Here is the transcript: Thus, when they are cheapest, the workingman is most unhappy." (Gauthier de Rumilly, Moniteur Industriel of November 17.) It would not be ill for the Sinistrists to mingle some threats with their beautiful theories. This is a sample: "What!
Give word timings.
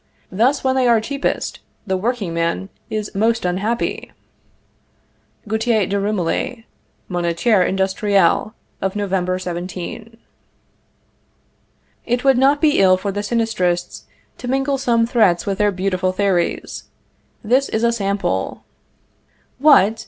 Thus, 0.31 0.63
when 0.63 0.75
they 0.75 0.87
are 0.87 0.99
cheapest, 0.99 1.59
the 1.85 1.95
workingman 1.95 2.69
is 2.89 3.13
most 3.13 3.45
unhappy." 3.45 4.11
(Gauthier 5.47 5.85
de 5.85 5.99
Rumilly, 5.99 6.65
Moniteur 7.07 7.61
Industriel 7.63 8.55
of 8.81 8.95
November 8.95 9.37
17.) 9.37 10.17
It 12.07 12.23
would 12.23 12.39
not 12.39 12.59
be 12.61 12.79
ill 12.79 12.97
for 12.97 13.11
the 13.11 13.19
Sinistrists 13.21 14.05
to 14.39 14.47
mingle 14.47 14.79
some 14.79 15.05
threats 15.05 15.45
with 15.45 15.59
their 15.59 15.71
beautiful 15.71 16.11
theories. 16.11 16.85
This 17.43 17.69
is 17.69 17.83
a 17.83 17.91
sample: 17.91 18.63
"What! 19.59 19.99